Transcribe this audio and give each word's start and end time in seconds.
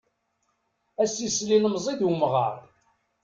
Ad 1.01 1.09
as-isel 1.09 1.49
ilemẓi 1.55 1.93
d 1.99 2.01
umɣar. 2.09 2.55